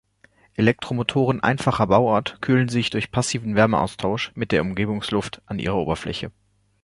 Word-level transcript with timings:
Elektromotoren 0.55 1.43
einfacher 1.43 1.85
Bauart 1.85 2.41
kühlen 2.41 2.69
sich 2.69 2.89
durch 2.89 3.11
passiven 3.11 3.53
Wärmeaustausch 3.55 4.31
mit 4.33 4.51
der 4.51 4.61
Umgebungsluft 4.63 5.43
an 5.45 5.59
ihrer 5.59 5.75
Oberfläche. 5.77 6.31